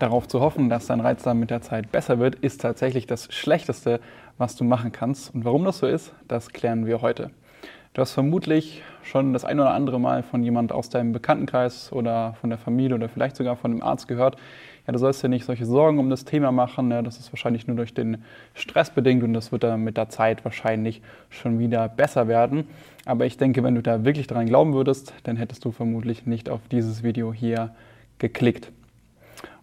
Darauf 0.00 0.26
zu 0.28 0.40
hoffen, 0.40 0.68
dass 0.68 0.86
dein 0.86 1.00
Reizdarm 1.00 1.38
mit 1.38 1.50
der 1.50 1.62
Zeit 1.62 1.92
besser 1.92 2.18
wird, 2.18 2.36
ist 2.36 2.60
tatsächlich 2.60 3.06
das 3.06 3.32
Schlechteste, 3.32 4.00
was 4.38 4.56
du 4.56 4.64
machen 4.64 4.92
kannst. 4.92 5.34
Und 5.34 5.44
warum 5.44 5.64
das 5.64 5.78
so 5.78 5.86
ist, 5.86 6.12
das 6.26 6.50
klären 6.50 6.86
wir 6.86 7.02
heute. 7.02 7.30
Du 7.92 8.02
hast 8.02 8.12
vermutlich 8.12 8.82
schon 9.02 9.32
das 9.32 9.44
ein 9.44 9.58
oder 9.58 9.72
andere 9.72 9.98
Mal 9.98 10.22
von 10.22 10.44
jemand 10.44 10.70
aus 10.70 10.90
deinem 10.90 11.12
Bekanntenkreis 11.12 11.92
oder 11.92 12.34
von 12.40 12.48
der 12.48 12.58
Familie 12.58 12.94
oder 12.94 13.08
vielleicht 13.08 13.36
sogar 13.36 13.56
von 13.56 13.72
einem 13.72 13.82
Arzt 13.82 14.06
gehört, 14.06 14.36
ja, 14.86 14.92
du 14.92 14.98
sollst 14.98 15.22
dir 15.22 15.28
nicht 15.28 15.44
solche 15.44 15.66
Sorgen 15.66 15.98
um 15.98 16.08
das 16.08 16.24
Thema 16.24 16.52
machen, 16.52 16.88
ne? 16.88 17.02
das 17.02 17.18
ist 17.18 17.32
wahrscheinlich 17.32 17.66
nur 17.66 17.76
durch 17.76 17.92
den 17.92 18.24
Stress 18.54 18.90
bedingt 18.90 19.22
und 19.22 19.34
das 19.34 19.52
wird 19.52 19.64
dann 19.64 19.82
mit 19.82 19.96
der 19.96 20.08
Zeit 20.08 20.44
wahrscheinlich 20.44 21.02
schon 21.28 21.58
wieder 21.58 21.88
besser 21.88 22.28
werden. 22.28 22.64
Aber 23.04 23.26
ich 23.26 23.36
denke, 23.36 23.62
wenn 23.62 23.74
du 23.74 23.82
da 23.82 24.04
wirklich 24.04 24.26
dran 24.26 24.46
glauben 24.46 24.72
würdest, 24.72 25.12
dann 25.24 25.36
hättest 25.36 25.64
du 25.64 25.70
vermutlich 25.72 26.26
nicht 26.26 26.48
auf 26.48 26.60
dieses 26.70 27.02
Video 27.02 27.32
hier 27.32 27.74
geklickt. 28.18 28.72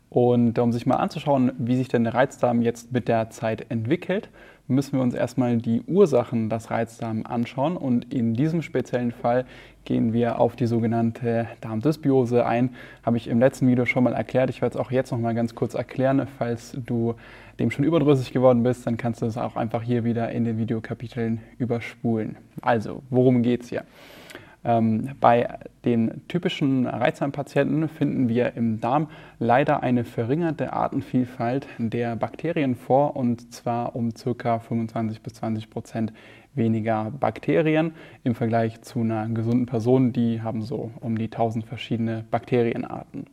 Und 0.10 0.58
um 0.60 0.72
sich 0.72 0.86
mal 0.86 0.96
anzuschauen, 0.96 1.52
wie 1.58 1.76
sich 1.76 1.90
denn 1.90 2.04
der 2.04 2.14
Reizdarm 2.14 2.62
jetzt 2.62 2.92
mit 2.92 3.08
der 3.08 3.30
Zeit 3.30 3.66
entwickelt, 3.70 4.30
müssen 4.68 4.94
wir 4.94 5.02
uns 5.02 5.14
erstmal 5.14 5.58
die 5.58 5.82
Ursachen 5.82 6.50
des 6.50 6.70
Reizdarms 6.70 7.26
anschauen. 7.26 7.78
Und 7.78 8.14
in 8.14 8.34
diesem 8.34 8.62
speziellen 8.62 9.12
Fall 9.12 9.46
gehen 9.86 10.14
wir 10.14 10.40
auf 10.40 10.56
die 10.56 10.66
sogenannte 10.66 11.48
Darmdysbiose 11.62 12.46
ein. 12.46 12.72
Habe 13.04 13.18
ich 13.18 13.28
im 13.28 13.40
letzten 13.40 13.68
Video 13.68 13.86
schon 13.86 14.04
mal 14.04 14.14
erklärt. 14.14 14.50
Ich 14.50 14.62
werde 14.62 14.78
es 14.78 14.82
auch 14.82 14.92
jetzt 14.92 15.12
noch 15.12 15.20
mal 15.20 15.34
ganz 15.34 15.56
kurz 15.56 15.74
erklären. 15.74 16.28
Falls 16.38 16.78
du 16.86 17.16
dem 17.60 17.72
schon 17.72 17.86
überdrüssig 17.86 18.34
geworden 18.34 18.64
bist, 18.64 18.86
dann 18.86 18.98
kannst 18.98 19.22
du 19.22 19.26
es 19.26 19.38
auch 19.38 19.56
einfach 19.56 19.82
hier 19.82 20.04
wieder 20.04 20.32
in 20.32 20.46
den 20.46 20.58
Videokapiteln 20.58 21.42
überspulen. 21.58 22.38
Also, 22.62 23.02
worum 23.10 23.42
geht 23.42 23.64
es 23.64 23.70
hier? 23.70 23.84
Ähm, 24.68 25.12
bei 25.22 25.48
den 25.86 26.28
typischen 26.28 26.86
Reizdarmpatienten 26.86 27.88
finden 27.88 28.28
wir 28.28 28.58
im 28.58 28.82
Darm 28.82 29.08
leider 29.40 29.82
eine 29.82 30.04
verringerte 30.04 30.74
Artenvielfalt 30.74 31.66
der 31.78 32.18
Bakterien 32.18 32.76
vor 32.76 33.16
und 33.16 33.54
zwar 33.54 33.96
um 33.96 34.12
ca. 34.14 34.60
25 34.60 35.22
bis 35.22 35.36
20 35.36 35.70
Prozent 35.70 36.14
weniger 36.54 37.12
Bakterien 37.12 37.94
im 38.26 38.36
Vergleich 38.36 38.82
zu 38.82 39.00
einer 39.00 39.30
gesunden 39.30 39.68
Person, 39.68 40.12
die 40.12 40.42
haben 40.42 40.64
so 40.64 40.92
um 41.00 41.18
die 41.18 41.26
1000 41.26 41.66
verschiedene 41.66 42.26
Bakterienarten. 42.30 43.28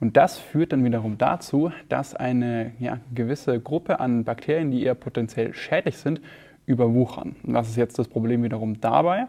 Und 0.00 0.16
das 0.18 0.38
führt 0.38 0.72
dann 0.72 0.84
wiederum 0.84 1.16
dazu, 1.16 1.70
dass 1.88 2.14
eine 2.14 2.72
ja, 2.78 2.98
gewisse 3.14 3.58
Gruppe 3.58 4.00
an 4.00 4.24
Bakterien, 4.24 4.70
die 4.70 4.82
eher 4.82 4.96
potenziell 4.96 5.54
schädlich 5.54 5.96
sind, 5.96 6.20
überwuchern. 6.66 7.36
Und 7.42 7.54
was 7.54 7.68
ist 7.68 7.76
jetzt 7.76 7.98
das 7.98 8.08
Problem 8.08 8.42
wiederum 8.42 8.80
dabei? 8.80 9.28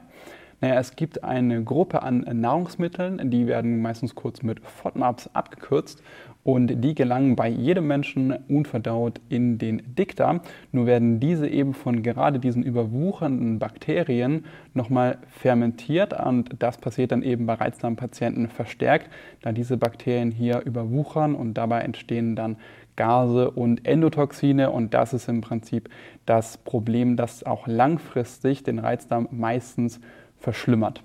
Naja, 0.61 0.79
es 0.79 0.95
gibt 0.95 1.23
eine 1.23 1.63
Gruppe 1.63 2.01
an 2.01 2.25
Nahrungsmitteln, 2.31 3.29
die 3.29 3.45
werden 3.45 3.81
meistens 3.81 4.15
kurz 4.15 4.41
mit 4.41 4.61
FODMAPs 4.61 5.29
abgekürzt 5.33 6.01
und 6.43 6.83
die 6.83 6.95
gelangen 6.95 7.35
bei 7.35 7.49
jedem 7.49 7.87
Menschen 7.87 8.31
unverdaut 8.47 9.19
in 9.29 9.57
den 9.57 9.81
Dickdarm. 9.95 10.41
Nur 10.71 10.85
werden 10.85 11.19
diese 11.19 11.47
eben 11.47 11.73
von 11.73 12.03
gerade 12.03 12.39
diesen 12.39 12.63
überwuchernden 12.63 13.59
Bakterien 13.59 14.45
nochmal 14.73 15.17
fermentiert 15.27 16.13
und 16.13 16.55
das 16.59 16.77
passiert 16.77 17.11
dann 17.11 17.23
eben 17.23 17.47
bei 17.47 17.55
Reizdarmpatienten 17.55 18.47
verstärkt, 18.47 19.09
da 19.41 19.51
diese 19.51 19.75
Bakterien 19.75 20.31
hier 20.31 20.61
überwuchern 20.61 21.35
und 21.35 21.55
dabei 21.55 21.81
entstehen 21.81 22.35
dann 22.35 22.57
Gase 22.95 23.51
und 23.51 23.85
Endotoxine 23.85 24.71
und 24.71 24.93
das 24.93 25.13
ist 25.13 25.27
im 25.27 25.41
Prinzip 25.41 25.89
das 26.25 26.57
Problem, 26.57 27.17
das 27.17 27.43
auch 27.43 27.67
langfristig 27.67 28.63
den 28.63 28.79
Reizdarm 28.79 29.27
meistens 29.31 29.99
verschlimmert. 30.45 31.01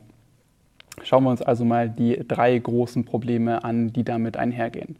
Schauen 1.02 1.24
wir 1.24 1.30
uns 1.30 1.40
also 1.40 1.64
mal 1.64 1.88
die 1.88 2.22
drei 2.28 2.58
großen 2.58 3.06
Probleme 3.06 3.64
an, 3.64 3.90
die 3.90 4.04
damit 4.04 4.36
einhergehen. 4.36 4.96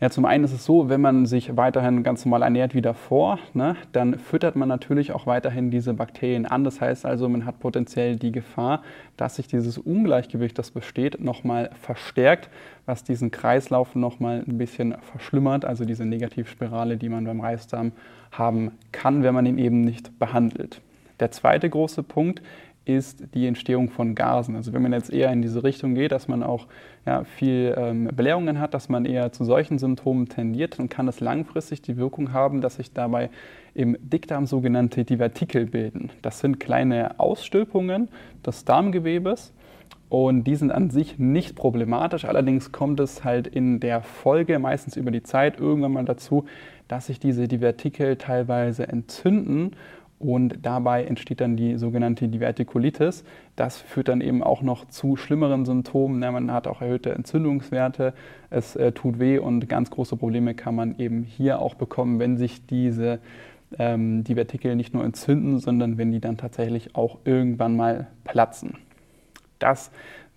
Ja, 0.00 0.10
zum 0.10 0.24
einen 0.24 0.42
ist 0.42 0.52
es 0.52 0.64
so, 0.64 0.88
wenn 0.88 1.00
man 1.00 1.26
sich 1.26 1.56
weiterhin 1.56 2.02
ganz 2.02 2.24
normal 2.24 2.42
ernährt 2.42 2.74
wie 2.74 2.80
davor, 2.80 3.38
ne, 3.54 3.76
dann 3.92 4.18
füttert 4.18 4.56
man 4.56 4.68
natürlich 4.68 5.12
auch 5.12 5.26
weiterhin 5.26 5.70
diese 5.70 5.94
Bakterien 5.94 6.46
an. 6.46 6.64
Das 6.64 6.80
heißt 6.80 7.06
also, 7.06 7.28
man 7.28 7.44
hat 7.44 7.60
potenziell 7.60 8.16
die 8.16 8.32
Gefahr, 8.32 8.82
dass 9.16 9.36
sich 9.36 9.46
dieses 9.46 9.78
Ungleichgewicht, 9.78 10.58
das 10.58 10.72
besteht, 10.72 11.20
nochmal 11.20 11.70
verstärkt, 11.80 12.48
was 12.86 13.04
diesen 13.04 13.30
Kreislauf 13.30 13.94
nochmal 13.94 14.42
ein 14.48 14.58
bisschen 14.58 14.96
verschlimmert, 15.12 15.64
also 15.64 15.84
diese 15.84 16.06
Negativspirale, 16.06 16.96
die 16.96 17.08
man 17.08 17.24
beim 17.24 17.40
Reisdarm 17.40 17.92
haben 18.32 18.72
kann, 18.90 19.22
wenn 19.22 19.34
man 19.34 19.46
ihn 19.46 19.58
eben 19.58 19.82
nicht 19.82 20.18
behandelt. 20.18 20.80
Der 21.20 21.30
zweite 21.30 21.68
große 21.68 22.02
Punkt 22.02 22.40
ist 22.84 23.24
die 23.34 23.46
Entstehung 23.46 23.90
von 23.90 24.14
Gasen. 24.14 24.56
Also 24.56 24.72
wenn 24.72 24.82
man 24.82 24.92
jetzt 24.92 25.12
eher 25.12 25.32
in 25.32 25.42
diese 25.42 25.62
Richtung 25.62 25.94
geht, 25.94 26.12
dass 26.12 26.28
man 26.28 26.42
auch 26.42 26.66
ja, 27.06 27.24
viel 27.24 27.74
ähm, 27.76 28.08
Blähungen 28.14 28.58
hat, 28.58 28.74
dass 28.74 28.88
man 28.88 29.04
eher 29.04 29.32
zu 29.32 29.44
solchen 29.44 29.78
Symptomen 29.78 30.28
tendiert, 30.28 30.78
dann 30.78 30.88
kann 30.88 31.06
das 31.06 31.20
langfristig 31.20 31.82
die 31.82 31.96
Wirkung 31.96 32.32
haben, 32.32 32.60
dass 32.60 32.76
sich 32.76 32.92
dabei 32.92 33.30
im 33.74 33.96
Dickdarm 34.00 34.46
sogenannte 34.46 35.04
Divertikel 35.04 35.66
bilden. 35.66 36.10
Das 36.22 36.40
sind 36.40 36.58
kleine 36.58 37.20
Ausstülpungen 37.20 38.08
des 38.44 38.64
Darmgewebes 38.64 39.52
und 40.08 40.44
die 40.44 40.56
sind 40.56 40.72
an 40.72 40.90
sich 40.90 41.18
nicht 41.18 41.54
problematisch. 41.54 42.24
Allerdings 42.24 42.72
kommt 42.72 42.98
es 42.98 43.24
halt 43.24 43.46
in 43.46 43.78
der 43.78 44.02
Folge, 44.02 44.58
meistens 44.58 44.96
über 44.96 45.12
die 45.12 45.22
Zeit, 45.22 45.60
irgendwann 45.60 45.92
mal 45.92 46.04
dazu, 46.04 46.46
dass 46.88 47.06
sich 47.06 47.20
diese 47.20 47.46
Divertikel 47.46 48.16
teilweise 48.16 48.88
entzünden 48.88 49.76
und 50.20 50.58
dabei 50.62 51.04
entsteht 51.04 51.40
dann 51.40 51.56
die 51.56 51.78
sogenannte 51.78 52.28
Divertikulitis. 52.28 53.24
Das 53.56 53.78
führt 53.78 54.08
dann 54.08 54.20
eben 54.20 54.42
auch 54.42 54.60
noch 54.60 54.84
zu 54.84 55.16
schlimmeren 55.16 55.64
Symptomen. 55.64 56.20
Man 56.20 56.52
hat 56.52 56.68
auch 56.68 56.82
erhöhte 56.82 57.12
Entzündungswerte, 57.12 58.12
es 58.50 58.76
äh, 58.76 58.92
tut 58.92 59.18
weh 59.18 59.38
und 59.38 59.68
ganz 59.68 59.90
große 59.90 60.16
Probleme 60.16 60.54
kann 60.54 60.74
man 60.74 60.98
eben 60.98 61.24
hier 61.24 61.58
auch 61.58 61.74
bekommen, 61.74 62.18
wenn 62.18 62.36
sich 62.36 62.66
diese 62.66 63.18
ähm, 63.78 64.22
Divertikel 64.22 64.76
nicht 64.76 64.92
nur 64.92 65.04
entzünden, 65.04 65.58
sondern 65.58 65.96
wenn 65.96 66.12
die 66.12 66.20
dann 66.20 66.36
tatsächlich 66.36 66.94
auch 66.94 67.18
irgendwann 67.24 67.74
mal 67.74 68.08
platzen. 68.24 68.74
Das 69.58 69.90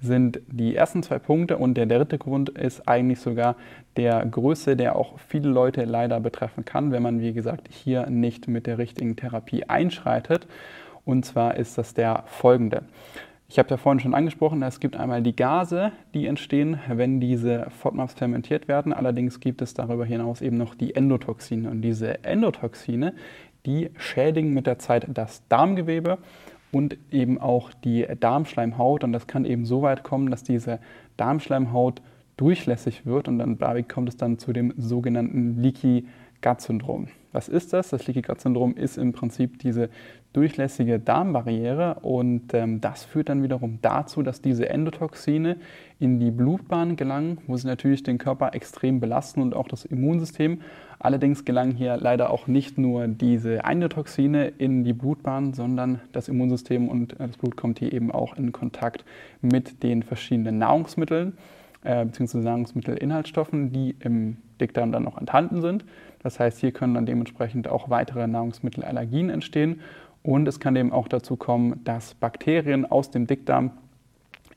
sind 0.03 0.41
die 0.47 0.75
ersten 0.75 1.01
zwei 1.01 1.17
Punkte 1.17 1.57
und 1.57 1.75
der 1.75 1.85
dritte 1.85 2.17
Grund 2.17 2.49
ist 2.49 2.87
eigentlich 2.89 3.19
sogar 3.19 3.55
der 3.95 4.25
größte, 4.25 4.75
der 4.75 4.97
auch 4.97 5.17
viele 5.17 5.49
Leute 5.49 5.85
leider 5.85 6.19
betreffen 6.19 6.65
kann, 6.65 6.91
wenn 6.91 7.01
man, 7.01 7.21
wie 7.21 7.31
gesagt, 7.31 7.69
hier 7.71 8.09
nicht 8.09 8.49
mit 8.49 8.67
der 8.67 8.77
richtigen 8.77 9.15
Therapie 9.15 9.63
einschreitet. 9.63 10.45
Und 11.05 11.25
zwar 11.25 11.55
ist 11.55 11.77
das 11.77 11.93
der 11.93 12.23
folgende. 12.27 12.83
Ich 13.47 13.59
habe 13.59 13.69
ja 13.69 13.77
vorhin 13.77 13.99
schon 13.99 14.13
angesprochen, 14.13 14.61
es 14.63 14.79
gibt 14.79 14.97
einmal 14.97 15.21
die 15.21 15.35
Gase, 15.35 15.91
die 16.13 16.27
entstehen, 16.27 16.79
wenn 16.89 17.19
diese 17.19 17.67
FODMAPs 17.69 18.15
fermentiert 18.15 18.67
werden. 18.67 18.91
Allerdings 18.91 19.39
gibt 19.39 19.61
es 19.61 19.73
darüber 19.73 20.05
hinaus 20.05 20.41
eben 20.41 20.57
noch 20.57 20.75
die 20.75 20.95
Endotoxine. 20.95 21.69
Und 21.69 21.81
diese 21.81 22.23
Endotoxine, 22.23 23.13
die 23.65 23.91
schädigen 23.97 24.53
mit 24.53 24.67
der 24.67 24.79
Zeit 24.79 25.07
das 25.13 25.47
Darmgewebe 25.47 26.17
und 26.73 26.97
eben 27.11 27.39
auch 27.39 27.71
die 27.73 28.05
Darmschleimhaut. 28.19 29.03
Und 29.03 29.13
das 29.13 29.27
kann 29.27 29.45
eben 29.45 29.65
so 29.65 29.81
weit 29.81 30.03
kommen, 30.03 30.29
dass 30.31 30.43
diese 30.43 30.79
Darmschleimhaut 31.17 32.01
durchlässig 32.35 33.05
wird 33.05 33.27
und 33.27 33.37
dann 33.37 33.87
kommt 33.87 34.09
es 34.09 34.17
dann 34.17 34.39
zu 34.39 34.53
dem 34.53 34.73
sogenannten 34.75 35.61
Leaky 35.61 36.07
Gut 36.43 36.59
Syndrom. 36.59 37.07
Was 37.31 37.47
ist 37.47 37.73
das? 37.73 37.89
Das 37.89 38.05
Leaky 38.05 38.21
Gut 38.21 38.41
Syndrom 38.41 38.75
ist 38.75 38.97
im 38.97 39.13
Prinzip 39.13 39.59
diese 39.59 39.89
durchlässige 40.33 40.99
Darmbarriere 40.99 41.99
und 42.01 42.53
ähm, 42.53 42.81
das 42.81 43.05
führt 43.05 43.29
dann 43.29 43.43
wiederum 43.43 43.79
dazu, 43.81 44.21
dass 44.23 44.41
diese 44.41 44.67
Endotoxine 44.69 45.57
in 45.99 46.19
die 46.19 46.31
Blutbahn 46.31 46.95
gelangen, 46.95 47.37
wo 47.47 47.55
sie 47.55 47.67
natürlich 47.67 48.03
den 48.03 48.17
Körper 48.17 48.53
extrem 48.53 48.99
belasten 48.99 49.41
und 49.41 49.55
auch 49.55 49.67
das 49.67 49.85
Immunsystem. 49.85 50.61
Allerdings 50.99 51.45
gelangen 51.45 51.75
hier 51.75 51.97
leider 51.97 52.29
auch 52.29 52.47
nicht 52.47 52.77
nur 52.77 53.07
diese 53.07 53.63
Endotoxine 53.63 54.49
in 54.49 54.83
die 54.83 54.93
Blutbahn, 54.93 55.53
sondern 55.53 56.01
das 56.11 56.27
Immunsystem 56.27 56.89
und 56.89 57.13
äh, 57.13 57.27
das 57.27 57.37
Blut 57.37 57.55
kommt 57.55 57.79
hier 57.79 57.93
eben 57.93 58.11
auch 58.11 58.35
in 58.35 58.51
Kontakt 58.51 59.05
mit 59.41 59.81
den 59.81 60.03
verschiedenen 60.03 60.57
Nahrungsmitteln 60.57 61.37
äh, 61.83 62.05
bzw. 62.05 62.39
Nahrungsmittelinhaltsstoffen, 62.39 63.71
die 63.71 63.95
im 63.99 64.37
Dickdarm 64.59 64.91
dann 64.91 65.03
noch 65.03 65.17
enthalten 65.17 65.61
sind. 65.61 65.85
Das 66.21 66.39
heißt, 66.39 66.59
hier 66.59 66.71
können 66.71 66.93
dann 66.93 67.05
dementsprechend 67.05 67.67
auch 67.67 67.89
weitere 67.89 68.27
Nahrungsmittelallergien 68.27 69.29
entstehen 69.29 69.81
und 70.23 70.47
es 70.47 70.59
kann 70.59 70.75
eben 70.75 70.93
auch 70.93 71.07
dazu 71.07 71.35
kommen, 71.35 71.81
dass 71.83 72.13
Bakterien 72.13 72.85
aus 72.85 73.11
dem 73.11 73.27
Dickdarm 73.27 73.71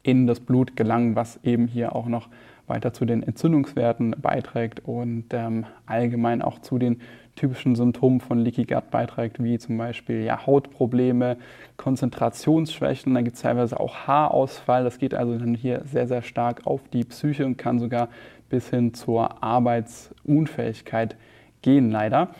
in 0.03 0.29
das 0.29 0.39
Blut 0.39 0.77
gelangen, 0.77 1.17
was 1.17 1.41
eben 1.43 1.67
hier 1.67 1.97
auch 1.97 2.07
noch 2.07 2.29
weiter 2.67 2.93
zu 2.93 3.05
den 3.05 3.23
Entzündungswerten 3.23 4.17
beiträgt 4.21 4.81
und 4.85 5.27
ähm, 5.33 5.67
allgemein 5.87 6.43
auch 6.43 6.59
zu 6.61 6.79
den 6.79 7.01
typischen 7.37 7.77
Symptomen 7.77 8.21
von 8.21 8.39
Leaky 8.39 8.65
Gut 8.65 8.91
beiträgt, 8.91 9.43
wie 9.43 9.59
zum 9.59 9.77
Beispiel 9.77 10.23
ja, 10.23 10.47
Hautprobleme, 10.47 11.37
Konzentrationsschwächen, 11.77 13.15
dann 13.15 13.25
gibt 13.25 13.37
es 13.37 13.43
teilweise 13.43 13.79
auch 13.79 14.07
Haarausfall. 14.07 14.85
Das 14.85 14.99
geht 14.99 15.15
also 15.15 15.39
dann 15.39 15.55
hier 15.55 15.83
sehr, 15.85 16.07
sehr 16.07 16.23
stark 16.23 16.67
auf 16.67 16.81
die 16.93 17.05
Psyche 17.05 17.45
und 17.45 17.59
kann 17.59 17.79
sogar 17.79 18.09
bis 18.49 18.71
hin 18.71 18.95
zur 18.95 19.43
Arbeitsunfähigkeit 19.43 21.17
gehen, 21.63 21.91
leider. 21.91 22.31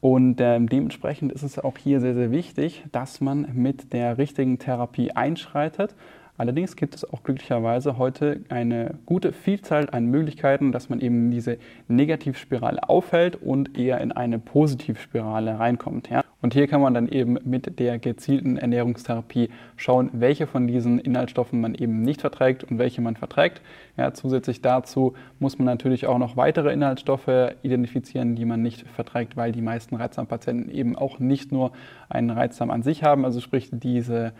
Und 0.00 0.40
äh, 0.40 0.60
dementsprechend 0.60 1.32
ist 1.32 1.42
es 1.42 1.58
auch 1.58 1.78
hier 1.78 2.00
sehr, 2.00 2.14
sehr 2.14 2.30
wichtig, 2.30 2.84
dass 2.92 3.20
man 3.20 3.48
mit 3.54 3.92
der 3.92 4.18
richtigen 4.18 4.58
Therapie 4.58 5.12
einschreitet. 5.12 5.94
Allerdings 6.38 6.76
gibt 6.76 6.94
es 6.94 7.10
auch 7.10 7.22
glücklicherweise 7.22 7.96
heute 7.98 8.40
eine 8.48 8.94
gute 9.06 9.32
Vielzahl 9.32 9.88
an 9.90 10.06
Möglichkeiten, 10.06 10.70
dass 10.70 10.88
man 10.88 11.00
eben 11.00 11.30
diese 11.30 11.58
Negativspirale 11.88 12.88
aufhält 12.88 13.36
und 13.36 13.78
eher 13.78 14.00
in 14.00 14.12
eine 14.12 14.38
Positivspirale 14.38 15.58
reinkommt. 15.58 16.10
Ja? 16.10 16.22
Und 16.42 16.52
hier 16.52 16.68
kann 16.68 16.82
man 16.82 16.92
dann 16.92 17.08
eben 17.08 17.38
mit 17.44 17.78
der 17.78 17.98
gezielten 17.98 18.58
Ernährungstherapie 18.58 19.48
schauen, 19.76 20.10
welche 20.12 20.46
von 20.46 20.66
diesen 20.66 20.98
Inhaltsstoffen 20.98 21.60
man 21.60 21.74
eben 21.74 22.02
nicht 22.02 22.20
verträgt 22.20 22.64
und 22.64 22.78
welche 22.78 23.00
man 23.00 23.16
verträgt. 23.16 23.62
Ja, 23.96 24.12
zusätzlich 24.12 24.60
dazu 24.60 25.14
muss 25.38 25.58
man 25.58 25.64
natürlich 25.64 26.06
auch 26.06 26.18
noch 26.18 26.36
weitere 26.36 26.72
Inhaltsstoffe 26.72 27.54
identifizieren, 27.62 28.36
die 28.36 28.44
man 28.44 28.62
nicht 28.62 28.86
verträgt, 28.86 29.36
weil 29.36 29.52
die 29.52 29.62
meisten 29.62 29.96
Reizdarmpatienten 29.96 30.70
eben 30.70 30.96
auch 30.96 31.18
nicht 31.18 31.50
nur 31.50 31.72
einen 32.10 32.30
Reizdarm 32.30 32.70
an 32.70 32.82
sich 32.82 33.02
haben, 33.02 33.24
also 33.24 33.40
sprich 33.40 33.70
diese 33.72 34.32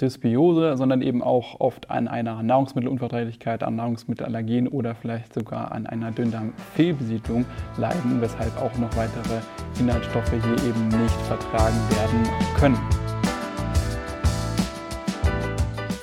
Dysbiose, 0.00 0.76
sondern 0.76 1.02
eben 1.02 1.22
auch 1.22 1.60
oft 1.60 1.90
an 1.90 2.08
einer 2.08 2.42
Nahrungsmittelunverträglichkeit, 2.42 3.62
an 3.62 3.76
Nahrungsmittelallergen 3.76 4.68
oder 4.68 4.94
vielleicht 4.94 5.34
sogar 5.34 5.72
an 5.72 5.86
einer 5.86 6.12
Dünndarmfehlbesiedlung 6.12 7.44
leiden, 7.76 8.20
weshalb 8.20 8.56
auch 8.60 8.76
noch 8.78 8.94
weitere 8.96 9.40
Inhaltsstoffe 9.78 10.30
hier 10.30 10.68
eben 10.68 10.88
nicht 10.88 11.20
vertragen 11.26 11.76
werden 11.90 12.28
können. 12.58 12.78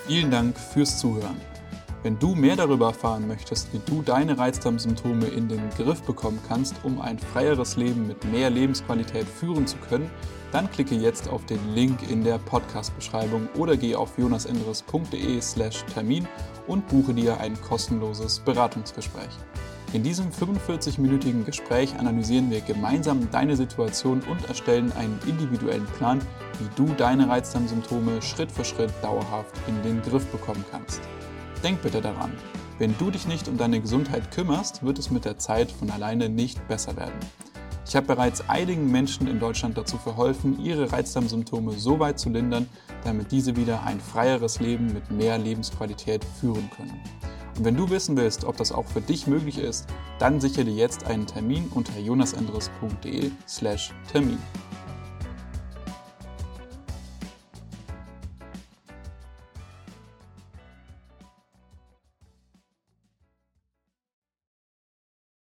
Vielen 0.08 0.30
Dank 0.30 0.58
fürs 0.58 1.00
Zuhören. 1.00 1.55
Wenn 2.06 2.20
du 2.20 2.36
mehr 2.36 2.56
darüber 2.56 2.90
erfahren 2.90 3.28
möchtest, 3.28 3.74
wie 3.74 3.82
du 3.84 4.04
deine 4.04 4.38
Reizdarmsymptome 4.38 5.26
in 5.26 5.48
den 5.48 5.72
Griff 5.72 6.04
bekommen 6.04 6.40
kannst, 6.48 6.76
um 6.84 7.02
ein 7.02 7.18
freieres 7.18 7.78
Leben 7.78 8.06
mit 8.06 8.24
mehr 8.26 8.52
Lebensqualität 8.52 9.26
führen 9.28 9.66
zu 9.66 9.78
können, 9.78 10.12
dann 10.52 10.70
klicke 10.70 10.94
jetzt 10.94 11.28
auf 11.28 11.48
den 11.48 11.74
Link 11.74 12.08
in 12.08 12.24
der 12.24 12.38
Podcast-Beschreibung 12.38 13.50
oder 13.58 13.76
geh 13.76 13.96
auf 13.96 14.20
jonasenderes.de/slash 14.20 15.84
Termin 15.96 16.28
und 16.68 16.88
buche 16.90 17.16
dir 17.16 17.40
ein 17.40 17.60
kostenloses 17.60 18.38
Beratungsgespräch. 18.38 19.32
In 19.94 20.04
diesem 20.04 20.30
45-minütigen 20.30 21.44
Gespräch 21.44 21.98
analysieren 21.98 22.52
wir 22.52 22.62
gemeinsam 22.62 23.32
deine 23.32 23.56
Situation 23.56 24.22
und 24.30 24.48
erstellen 24.48 24.92
einen 24.92 25.20
individuellen 25.26 25.88
Plan, 25.98 26.22
wie 26.60 26.70
du 26.76 26.86
deine 26.94 27.28
Reizdarmsymptome 27.28 28.22
Schritt 28.22 28.52
für 28.52 28.64
Schritt 28.64 28.92
dauerhaft 29.02 29.56
in 29.68 29.82
den 29.82 30.04
Griff 30.04 30.28
bekommen 30.28 30.64
kannst. 30.70 31.02
Denk 31.66 31.82
bitte 31.82 32.00
daran, 32.00 32.32
wenn 32.78 32.96
du 33.00 33.10
dich 33.10 33.28
nicht 33.28 33.48
um 33.48 33.58
deine 33.58 33.82
Gesundheit 33.82 34.30
kümmerst, 34.30 34.86
wird 34.86 35.00
es 35.00 35.10
mit 35.10 35.26
der 35.26 35.40
Zeit 35.40 35.72
von 35.72 35.90
alleine 35.90 36.30
nicht 36.30 36.68
besser 36.68 36.96
werden. 36.96 37.20
Ich 37.88 37.96
habe 37.96 38.06
bereits 38.06 38.48
einigen 38.48 38.92
Menschen 38.92 39.26
in 39.26 39.40
Deutschland 39.40 39.76
dazu 39.76 39.98
verholfen, 39.98 40.64
ihre 40.64 40.92
Reizdarmsymptome 40.92 41.72
so 41.72 41.98
weit 41.98 42.20
zu 42.20 42.30
lindern, 42.30 42.70
damit 43.04 43.32
diese 43.32 43.56
wieder 43.56 43.82
ein 43.82 44.00
freieres 44.00 44.60
Leben 44.60 44.94
mit 44.94 45.10
mehr 45.10 45.40
Lebensqualität 45.40 46.24
führen 46.40 46.70
können. 46.78 47.02
Und 47.58 47.66
wenn 47.66 47.76
du 47.76 47.90
wissen 47.90 48.16
willst, 48.16 48.46
ob 48.46 48.58
das 48.58 48.72
auch 48.72 48.86
für 48.86 49.02
dich 49.02 49.26
möglich 49.26 49.58
ist, 49.58 49.88
dann 50.20 50.40
sichere 50.40 50.66
dir 50.66 50.76
jetzt 50.76 51.06
einen 51.06 51.26
Termin 51.26 51.72
unter 51.74 51.98
jonasendres.de/termin. 51.98 54.38